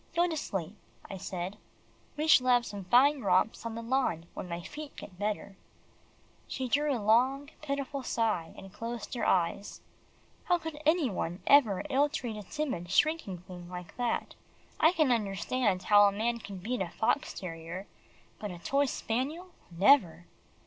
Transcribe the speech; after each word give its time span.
"Go 0.15 0.27
to 0.27 0.35
sleep," 0.35 0.75
I 1.11 1.17
said, 1.17 1.59
"we 2.17 2.25
shall 2.25 2.47
have 2.47 2.65
some 2.65 2.85
fine 2.85 3.21
romps 3.21 3.67
on 3.67 3.75
the 3.75 3.83
lawn 3.83 4.25
when 4.33 4.49
my 4.49 4.63
feet 4.63 4.95
get 4.95 5.19
better." 5.19 5.57
She 6.47 6.67
drew 6.67 6.91
a 6.91 6.97
long, 6.97 7.51
pitiful 7.61 8.01
sigh, 8.01 8.51
and 8.57 8.73
closed 8.73 9.13
her 9.13 9.23
eyes. 9.27 9.81
How 10.45 10.57
could 10.57 10.81
any 10.87 11.11
one 11.11 11.43
ever 11.45 11.83
ill 11.87 12.09
treat 12.09 12.35
a 12.35 12.41
timid 12.41 12.89
shrinking 12.89 13.41
thing 13.41 13.69
like 13.69 13.95
that. 13.97 14.33
I 14.79 14.91
can 14.91 15.11
understand 15.11 15.83
how 15.83 16.07
a 16.07 16.11
man 16.11 16.39
can 16.39 16.57
beat 16.57 16.81
a 16.81 16.89
fox 16.89 17.31
terrier 17.35 17.85
but 18.39 18.49
a 18.49 18.57
toy 18.57 18.85
spaniel 18.87 19.51
never! 19.69 20.25